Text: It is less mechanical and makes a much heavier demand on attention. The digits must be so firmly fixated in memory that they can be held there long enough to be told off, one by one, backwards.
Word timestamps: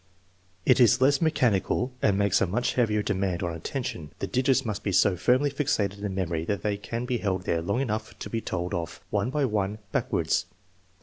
It 0.65 0.79
is 0.79 0.99
less 0.99 1.21
mechanical 1.21 1.93
and 2.01 2.17
makes 2.17 2.41
a 2.41 2.47
much 2.47 2.73
heavier 2.73 3.03
demand 3.03 3.43
on 3.43 3.53
attention. 3.53 4.09
The 4.17 4.25
digits 4.25 4.65
must 4.65 4.81
be 4.81 4.91
so 4.91 5.15
firmly 5.15 5.51
fixated 5.51 6.01
in 6.01 6.15
memory 6.15 6.43
that 6.45 6.63
they 6.63 6.77
can 6.77 7.05
be 7.05 7.19
held 7.19 7.43
there 7.43 7.61
long 7.61 7.81
enough 7.81 8.17
to 8.17 8.27
be 8.27 8.41
told 8.41 8.73
off, 8.73 9.01
one 9.11 9.29
by 9.29 9.45
one, 9.45 9.77
backwards. 9.91 10.47